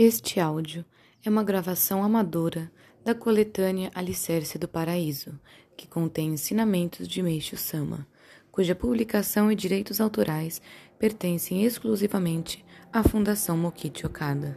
[0.00, 0.84] Este áudio
[1.24, 2.70] é uma gravação amadora
[3.04, 5.36] da coletânea Alicerce do Paraíso,
[5.76, 8.06] que contém ensinamentos de Meixo Sama,
[8.52, 10.62] cuja publicação e direitos autorais
[11.00, 14.56] pertencem exclusivamente à Fundação Mokichi Okada.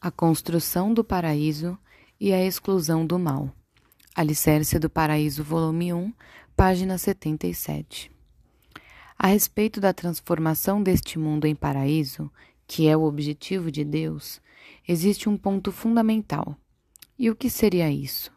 [0.00, 1.76] A construção do paraíso
[2.20, 3.50] e a exclusão do mal.
[4.14, 6.12] Alicerce do Paraíso, volume 1,
[6.54, 8.12] página 77.
[9.18, 12.30] A respeito da transformação deste mundo em paraíso,
[12.74, 14.40] que é o objetivo de Deus,
[14.88, 16.56] existe um ponto fundamental.
[17.18, 18.32] E o que seria isso?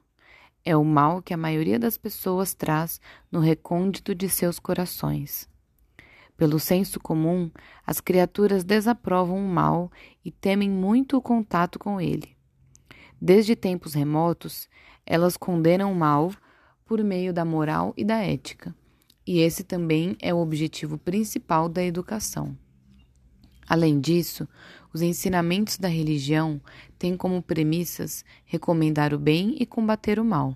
[0.66, 2.99] É o mal que a maioria das pessoas traz
[3.31, 5.48] no recôndito de seus corações.
[6.35, 7.49] Pelo senso comum,
[7.88, 9.90] as criaturas desaprovam o mal
[10.26, 12.35] e temem muito o contato com ele.
[13.21, 14.67] Desde tempos remotos,
[15.05, 16.29] elas condenam o mal
[16.85, 18.76] por meio da moral e da ética,
[19.26, 22.57] e esse também é o objetivo principal da educação.
[23.68, 24.48] Além disso,
[24.94, 26.62] os ensinamentos da religião
[26.98, 30.55] têm como premissas recomendar o bem e combater o mal.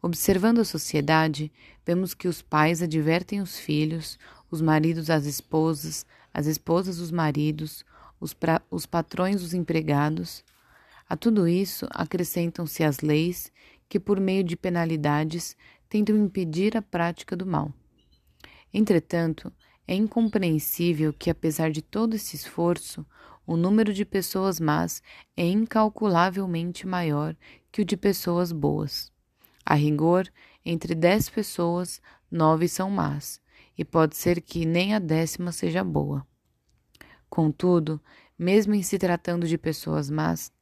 [0.00, 1.50] Observando a sociedade,
[1.84, 4.18] vemos que os pais advertem os filhos,
[4.50, 7.84] os maridos as esposas, as esposas os maridos,
[8.20, 10.44] os, pra, os patrões os empregados.
[11.08, 13.50] A tudo isso acrescentam-se as leis
[13.88, 15.56] que, por meio de penalidades,
[15.88, 17.72] tentam impedir a prática do mal.
[18.72, 19.52] Entretanto,
[19.86, 23.06] é incompreensível que, apesar de todo esse esforço,
[23.46, 25.02] o número de pessoas más
[25.36, 27.36] é incalculavelmente maior
[27.70, 29.12] que o de pessoas boas.
[29.64, 30.28] A rigor,
[30.64, 33.40] entre dez pessoas, nove são más,
[33.78, 36.26] e pode ser que nem a décima seja boa.
[37.28, 38.00] Contudo,
[38.38, 40.52] mesmo em se tratando de pessoas más,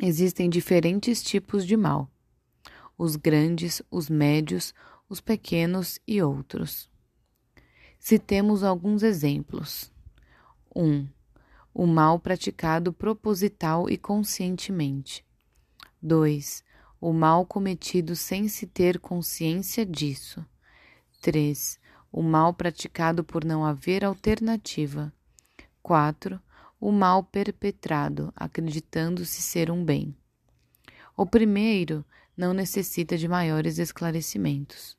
[0.00, 2.10] existem diferentes tipos de mal:
[2.96, 4.74] os grandes, os médios,
[5.08, 6.90] os pequenos e outros.
[7.98, 9.92] Citemos alguns exemplos.
[10.74, 10.82] 1.
[10.82, 11.08] Um,
[11.74, 15.24] o mal praticado proposital e conscientemente.
[16.00, 16.64] 2.
[17.00, 20.44] O mal cometido sem se ter consciência disso.
[21.20, 21.78] 3.
[22.10, 25.12] O mal praticado por não haver alternativa.
[25.82, 26.40] 4.
[26.80, 30.16] O mal perpetrado, acreditando-se ser um bem.
[31.16, 32.04] O primeiro
[32.36, 34.96] não necessita de maiores esclarecimentos.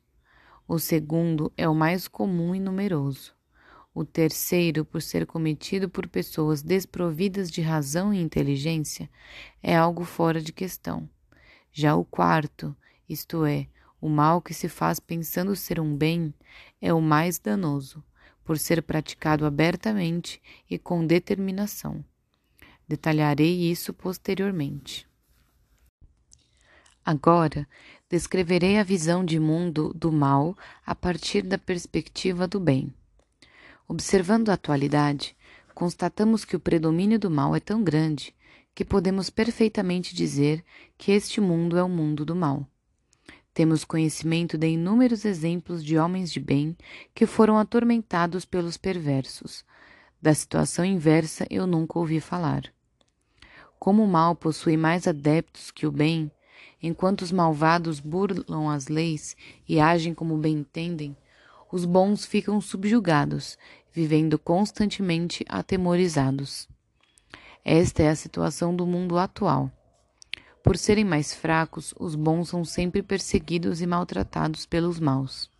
[0.72, 3.34] O segundo é o mais comum e numeroso.
[3.92, 9.10] O terceiro, por ser cometido por pessoas desprovidas de razão e inteligência,
[9.60, 11.10] é algo fora de questão.
[11.72, 12.72] Já o quarto,
[13.08, 13.66] isto é,
[14.00, 16.32] o mal que se faz pensando ser um bem,
[16.80, 18.00] é o mais danoso,
[18.44, 22.04] por ser praticado abertamente e com determinação.
[22.86, 25.09] Detalharei isso posteriormente.
[27.04, 27.66] Agora,
[28.08, 32.92] descreverei a visão de mundo do mal a partir da perspectiva do bem.
[33.88, 35.36] Observando a atualidade,
[35.74, 38.34] constatamos que o predomínio do mal é tão grande
[38.74, 40.64] que podemos perfeitamente dizer
[40.96, 42.66] que este mundo é o mundo do mal.
[43.52, 46.76] Temos conhecimento de inúmeros exemplos de homens de bem
[47.14, 49.64] que foram atormentados pelos perversos.
[50.22, 52.72] Da situação inversa eu nunca ouvi falar.
[53.78, 56.30] Como o mal possui mais adeptos que o bem,
[56.82, 59.36] Enquanto os malvados burlam as leis
[59.68, 61.16] e agem como bem entendem,
[61.70, 63.58] os bons ficam subjugados,
[63.92, 66.68] vivendo constantemente atemorizados.
[67.64, 69.70] Esta é a situação do mundo atual.
[70.62, 75.50] Por serem mais fracos, os bons são sempre perseguidos e maltratados pelos maus.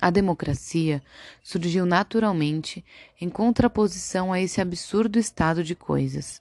[0.00, 1.02] A democracia
[1.42, 2.84] surgiu naturalmente
[3.20, 6.40] em contraposição a esse absurdo estado de coisas.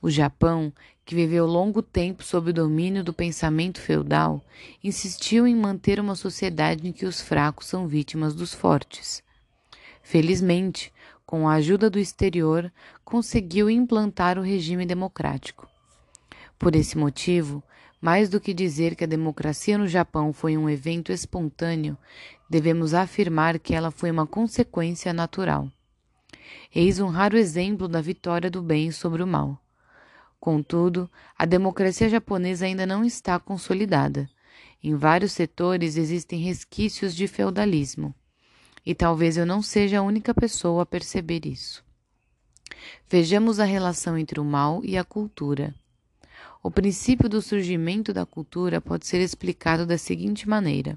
[0.00, 0.72] O Japão,
[1.08, 4.44] que viveu longo tempo sob o domínio do pensamento feudal,
[4.84, 9.22] insistiu em manter uma sociedade em que os fracos são vítimas dos fortes.
[10.02, 10.92] Felizmente,
[11.24, 12.70] com a ajuda do exterior,
[13.06, 15.66] conseguiu implantar o regime democrático.
[16.58, 17.62] Por esse motivo,
[18.02, 21.96] mais do que dizer que a democracia no Japão foi um evento espontâneo,
[22.50, 25.72] devemos afirmar que ela foi uma consequência natural.
[26.74, 29.58] Eis um raro exemplo da vitória do bem sobre o mal.
[30.40, 34.28] Contudo, a democracia japonesa ainda não está consolidada.
[34.82, 38.14] Em vários setores existem resquícios de feudalismo.
[38.86, 41.84] E talvez eu não seja a única pessoa a perceber isso.
[43.08, 45.74] Vejamos a relação entre o mal e a cultura.
[46.62, 50.94] O princípio do surgimento da cultura pode ser explicado da seguinte maneira: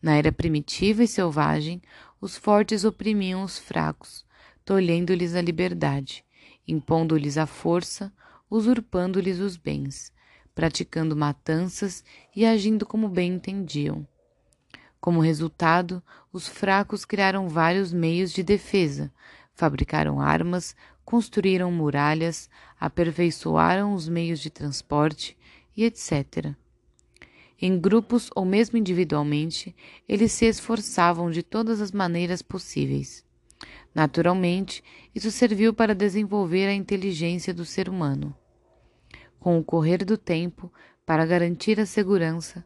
[0.00, 1.82] Na era primitiva e selvagem,
[2.20, 4.24] os fortes oprimiam os fracos,
[4.64, 6.24] tolhendo-lhes a liberdade,
[6.66, 8.12] impondo-lhes a força,
[8.50, 10.12] usurpando-lhes os bens,
[10.54, 12.04] praticando matanças
[12.34, 14.06] e agindo como bem entendiam.
[15.00, 16.02] Como resultado,
[16.32, 19.10] os fracos criaram vários meios de defesa,
[19.54, 25.36] fabricaram armas, construíram muralhas, aperfeiçoaram os meios de transporte
[25.76, 26.54] e etc.
[27.60, 29.74] Em grupos ou mesmo individualmente,
[30.08, 33.24] eles se esforçavam de todas as maneiras possíveis.
[33.94, 34.82] Naturalmente,
[35.14, 38.34] isso serviu para desenvolver a inteligência do ser humano.
[39.40, 40.70] Com o correr do tempo,
[41.06, 42.64] para garantir a segurança,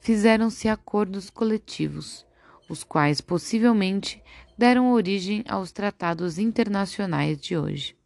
[0.00, 2.26] fizeram-se acordos coletivos,
[2.68, 4.22] os quais possivelmente
[4.58, 7.96] deram origem aos tratados internacionais de hoje.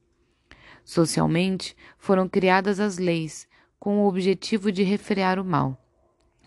[0.84, 5.82] Socialmente, foram criadas as leis com o objetivo de refrear o mal.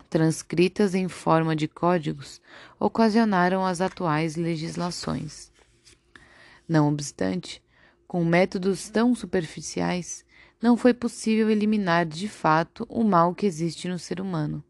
[0.08, 2.40] Transcritas em forma de códigos,
[2.78, 5.50] ocasionaram as atuais legislações.
[6.68, 7.60] Não obstante,
[8.06, 10.23] com métodos tão superficiais,
[10.64, 14.64] não foi possível eliminar de fato o mal que existe no ser humano.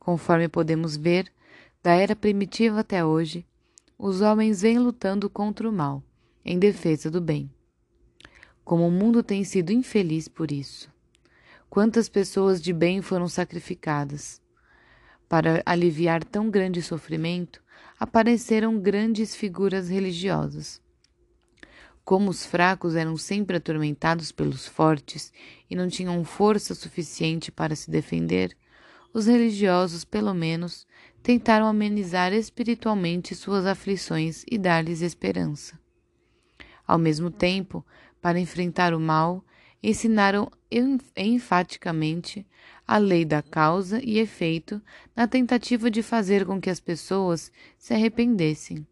[0.00, 1.32] Conforme podemos ver,
[1.80, 3.46] da era primitiva até hoje,
[3.96, 6.02] os homens vêm lutando contra o mal,
[6.44, 7.48] em defesa do bem.
[8.64, 10.90] Como o mundo tem sido infeliz por isso.
[11.68, 14.42] Quantas pessoas de bem foram sacrificadas?
[15.28, 17.62] Para aliviar tão grande sofrimento,
[17.96, 20.82] apareceram grandes figuras religiosas.
[22.10, 25.32] Como os fracos eram sempre atormentados pelos fortes
[25.70, 28.56] e não tinham força suficiente para se defender,
[29.14, 30.88] os religiosos, pelo menos,
[31.22, 35.78] tentaram amenizar espiritualmente suas aflições e dar-lhes esperança.
[36.84, 37.86] Ao mesmo tempo,
[38.20, 39.44] para enfrentar o mal,
[39.80, 40.50] ensinaram
[41.16, 42.44] enfaticamente
[42.88, 44.82] a lei da causa e efeito
[45.14, 48.84] na tentativa de fazer com que as pessoas se arrependessem.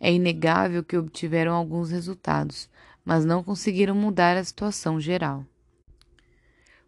[0.00, 2.68] É inegável que obtiveram alguns resultados,
[3.04, 5.44] mas não conseguiram mudar a situação geral.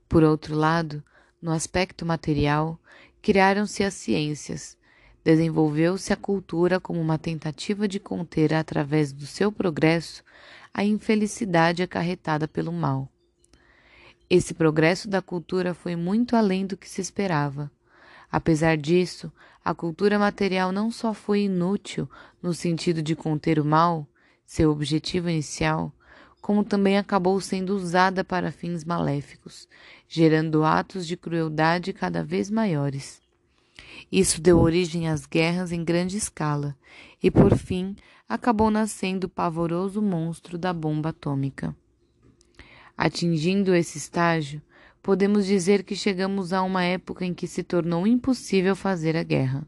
[0.08, 1.02] Por outro lado,
[1.40, 2.78] no aspecto material,
[3.22, 4.76] criaram-se as ciências,
[5.22, 10.24] desenvolveu-se a cultura como uma tentativa de conter, através do seu progresso,
[10.72, 13.08] a infelicidade acarretada pelo mal.
[14.30, 17.70] Esse progresso da cultura foi muito além do que se esperava.
[18.30, 19.32] Apesar disso,
[19.68, 22.08] a cultura material não só foi inútil
[22.42, 24.08] no sentido de conter o mal,
[24.42, 25.92] seu objetivo inicial,
[26.40, 29.68] como também acabou sendo usada para fins maléficos,
[30.08, 33.20] gerando atos de crueldade cada vez maiores.
[34.10, 36.74] Isso deu origem às guerras em grande escala
[37.22, 37.94] e, por fim,
[38.26, 41.76] acabou nascendo o pavoroso monstro da bomba atômica.
[42.96, 44.62] Atingindo esse estágio,
[45.02, 49.66] podemos dizer que chegamos a uma época em que se tornou impossível fazer a guerra.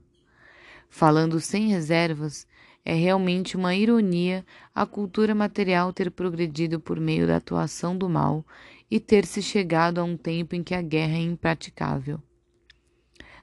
[0.88, 2.46] Falando sem reservas,
[2.84, 4.44] é realmente uma ironia
[4.74, 8.44] a cultura material ter progredido por meio da atuação do mal
[8.90, 12.20] e ter se chegado a um tempo em que a guerra é impraticável.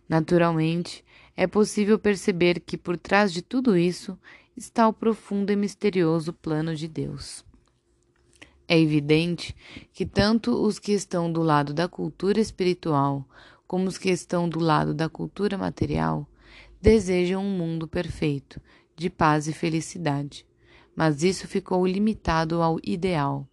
[0.09, 1.03] Naturalmente,
[1.35, 4.17] é possível perceber que por trás de tudo isso
[4.55, 7.46] está o profundo e misterioso plano de Deus.
[8.67, 9.55] É evidente
[9.93, 13.25] que tanto os que estão do lado da cultura espiritual
[13.65, 16.27] como os que estão do lado da cultura material
[16.81, 18.61] desejam um mundo perfeito,
[18.95, 20.45] de paz e felicidade,
[20.95, 23.47] mas isso ficou limitado ao ideal.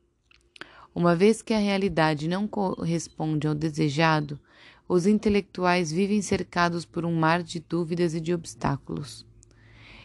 [0.95, 4.39] Uma vez que a realidade não corresponde ao desejado,
[4.89, 9.27] os intelectuais vivem cercados por um mar de dúvidas e de obstáculos.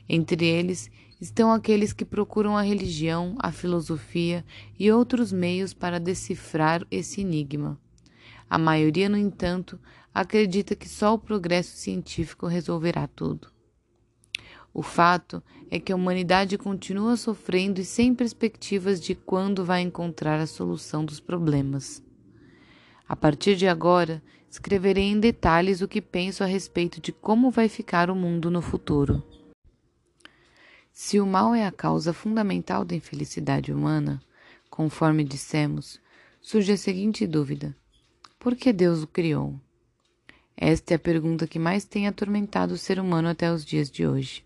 [0.08, 4.46] Entre eles estão aqueles que procuram a religião, a filosofia
[4.78, 7.80] e outros meios para decifrar esse enigma.
[8.50, 9.80] A maioria, no entanto,
[10.14, 13.50] acredita que só o progresso científico resolverá tudo.
[14.74, 20.40] O fato é que a humanidade continua sofrendo e sem perspectivas de quando vai encontrar
[20.40, 22.04] a solução dos problemas.
[23.08, 27.68] A partir de agora, escreverei em detalhes o que penso a respeito de como vai
[27.68, 29.24] ficar o mundo no futuro.
[31.02, 34.22] Se o mal é a causa fundamental da infelicidade humana,
[34.70, 35.98] conforme dissemos,
[36.42, 37.74] surge a seguinte dúvida:
[38.38, 39.58] por que Deus o criou?
[40.58, 44.06] Esta é a pergunta que mais tem atormentado o ser humano até os dias de
[44.06, 44.44] hoje.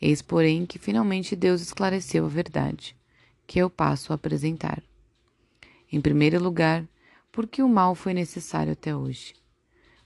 [0.00, 2.96] Eis, porém, que finalmente Deus esclareceu a verdade,
[3.46, 4.82] que eu passo a apresentar.
[5.92, 6.88] Em primeiro lugar,
[7.30, 9.34] por que o mal foi necessário até hoje?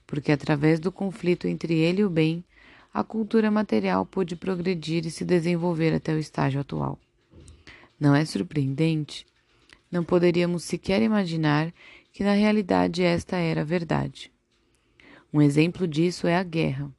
[0.05, 2.43] Porque através do conflito entre ele e o bem,
[2.97, 6.97] a cultura material pôde progredir e se desenvolver até o estágio atual.
[7.99, 9.23] Não é surpreendente?
[9.91, 11.71] Não poderíamos sequer imaginar
[12.11, 14.31] que na realidade esta era a verdade.
[15.31, 16.91] Um exemplo disso é a guerra.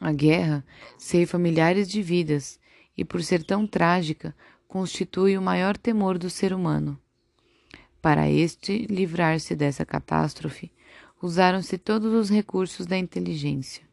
[0.00, 0.64] A guerra
[0.98, 2.58] ceifa milhares de vidas
[2.98, 4.34] e, por ser tão trágica,
[4.66, 6.98] constitui o maior temor do ser humano.
[8.00, 10.72] Para este livrar-se dessa catástrofe,
[11.22, 13.91] usaram-se todos os recursos da inteligência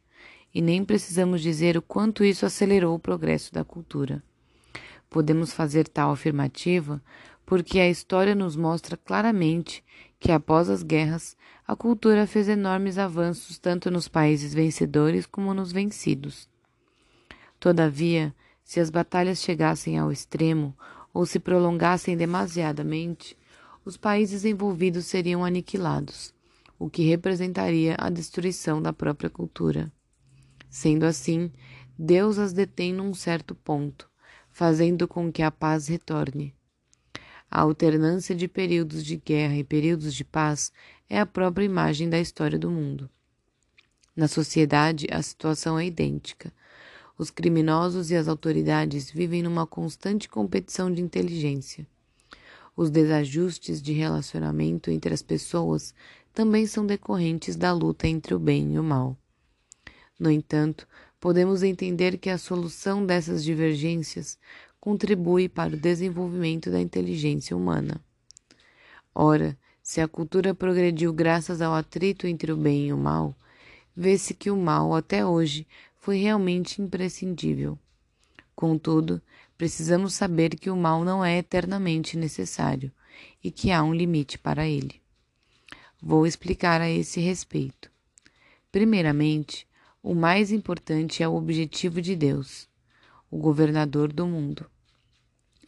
[0.54, 4.22] e nem precisamos dizer o quanto isso acelerou o progresso da cultura.
[5.08, 7.02] Podemos fazer tal afirmativa
[7.44, 9.82] porque a história nos mostra claramente
[10.20, 15.72] que após as guerras, a cultura fez enormes avanços tanto nos países vencedores como nos
[15.72, 16.48] vencidos.
[17.58, 20.76] Todavia, se as batalhas chegassem ao extremo
[21.12, 23.36] ou se prolongassem demasiadamente,
[23.84, 26.32] os países envolvidos seriam aniquilados,
[26.78, 29.90] o que representaria a destruição da própria cultura.
[30.70, 31.50] Sendo assim,
[31.98, 34.08] Deus as detém num certo ponto,
[34.50, 36.54] fazendo com que a paz retorne.
[37.50, 40.72] A alternância de períodos de guerra e períodos de paz
[41.08, 43.10] é a própria imagem da história do mundo.
[44.14, 46.52] Na sociedade, a situação é idêntica.
[47.18, 51.86] Os criminosos e as autoridades vivem numa constante competição de inteligência.
[52.76, 55.92] Os desajustes de relacionamento entre as pessoas
[56.32, 59.16] também são decorrentes da luta entre o bem e o mal.
[60.20, 60.86] No entanto,
[61.18, 64.38] podemos entender que a solução dessas divergências
[64.78, 68.04] contribui para o desenvolvimento da inteligência humana.
[69.14, 73.34] Ora, se a cultura progrediu graças ao atrito entre o bem e o mal,
[73.96, 77.78] vê-se que o mal até hoje foi realmente imprescindível.
[78.54, 79.22] Contudo,
[79.56, 82.92] precisamos saber que o mal não é eternamente necessário
[83.42, 85.00] e que há um limite para ele.
[86.00, 87.90] Vou explicar a esse respeito.
[88.70, 89.66] Primeiramente,
[90.02, 92.70] o mais importante é o objetivo de Deus
[93.30, 94.66] o governador do mundo.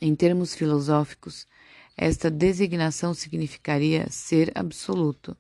[0.01, 1.47] Em termos filosóficos,
[1.97, 5.37] esta designação significaria ser absoluto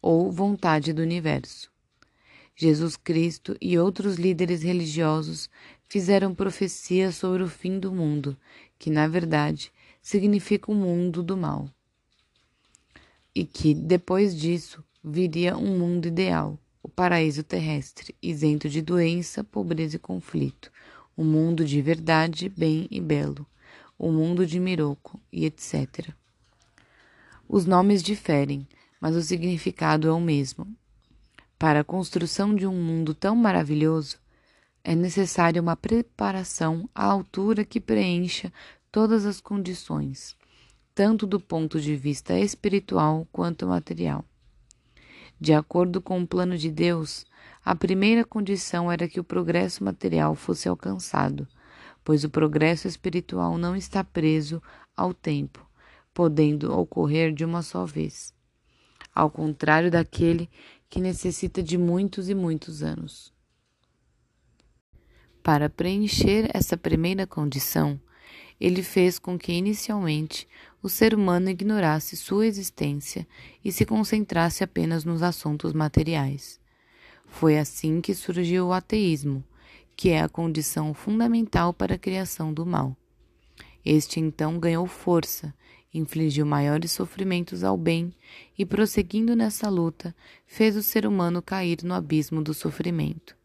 [0.00, 1.70] ou vontade do universo.
[2.56, 5.50] Jesus Cristo e outros líderes religiosos
[5.88, 8.36] fizeram profecias sobre o fim do mundo,
[8.78, 11.68] que na verdade significa o mundo do mal.
[13.34, 16.58] E que depois disso viria um mundo ideal,
[16.98, 20.68] paraíso terrestre, isento de doença, pobreza e conflito,
[21.16, 23.46] o mundo de verdade, bem e belo,
[23.96, 26.08] o mundo de Miroco e etc.
[27.48, 28.66] Os nomes diferem,
[29.00, 30.66] mas o significado é o mesmo.
[31.56, 34.18] Para a construção de um mundo tão maravilhoso,
[34.82, 38.52] é necessária uma preparação à altura que preencha
[38.90, 40.36] todas as condições,
[40.96, 44.24] tanto do ponto de vista espiritual quanto material.
[45.40, 47.24] De acordo com o plano de Deus,
[47.64, 51.46] a primeira condição era que o progresso material fosse alcançado,
[52.04, 54.62] pois o progresso espiritual não está preso
[54.96, 55.64] ao tempo,
[56.12, 58.34] podendo ocorrer de uma só vez,
[59.14, 60.50] ao contrário daquele
[60.88, 63.32] que necessita de muitos e muitos anos.
[65.42, 68.00] Para preencher essa primeira condição,
[68.60, 70.48] ele fez com que inicialmente
[70.82, 73.26] o ser humano ignorasse sua existência
[73.64, 76.60] e se concentrasse apenas nos assuntos materiais.
[77.26, 79.44] Foi assim que surgiu o ateísmo,
[79.96, 82.96] que é a condição fundamental para a criação do mal.
[83.84, 85.52] Este então ganhou força,
[85.92, 88.12] infligiu maiores sofrimentos ao bem
[88.56, 90.14] e, prosseguindo nessa luta,
[90.46, 93.36] fez o ser humano cair no abismo do sofrimento.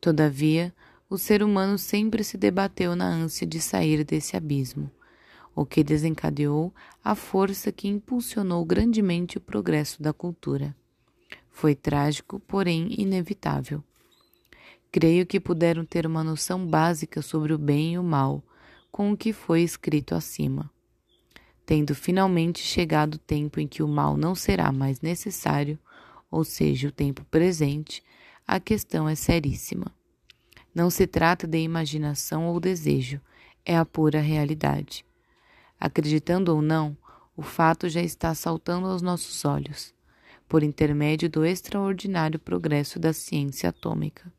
[0.00, 0.74] Todavia,
[1.08, 4.90] o ser humano sempre se debateu na ânsia de sair desse abismo,
[5.56, 6.72] o que desencadeou
[7.02, 10.76] a força que impulsionou grandemente o progresso da cultura.
[11.50, 13.82] Foi trágico, porém inevitável.
[14.92, 18.44] Creio que puderam ter uma noção básica sobre o bem e o mal
[18.92, 20.70] com o que foi escrito acima.
[21.64, 25.78] Tendo finalmente chegado o tempo em que o mal não será mais necessário,
[26.30, 28.02] ou seja, o tempo presente,
[28.46, 29.90] a questão é seríssima.
[30.74, 33.20] Não se trata de imaginação ou desejo,
[33.64, 35.04] é a pura realidade.
[35.78, 36.96] Acreditando ou não,
[37.36, 39.94] o fato já está saltando aos nossos olhos
[40.48, 44.32] por intermédio do extraordinário progresso da ciência atômica.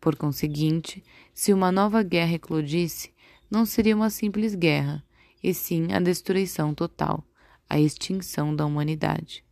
[0.00, 1.04] Por conseguinte,
[1.34, 3.12] se uma nova guerra eclodisse,
[3.50, 5.04] não seria uma simples guerra,
[5.42, 7.24] e sim a destruição total,
[7.68, 9.44] a extinção da humanidade.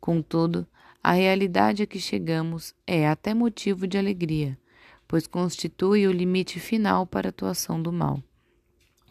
[0.00, 0.66] Contudo,
[1.02, 4.58] a realidade a que chegamos é até motivo de alegria,
[5.08, 8.22] pois constitui o limite final para a atuação do mal.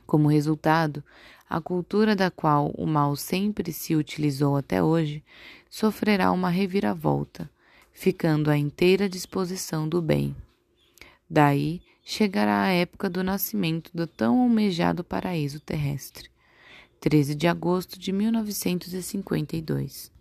[0.09, 1.01] Como resultado,
[1.47, 5.23] a cultura da qual o mal sempre se utilizou até hoje
[5.69, 7.47] sofrerá uma reviravolta,
[7.93, 10.35] ficando à inteira disposição do bem.
[11.29, 16.27] Daí chegará a época do nascimento do tão almejado paraíso terrestre.
[16.99, 20.11] 13 de agosto de 1952.